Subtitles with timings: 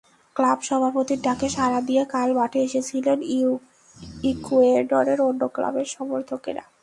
[0.35, 3.19] Club সভাপতির ডাকে সাড়া দিয়ে কাল মাঠে এসেছিলেন
[4.23, 6.63] ইকুয়েডরের অন্য ক্লাবের সমর্থকেরা।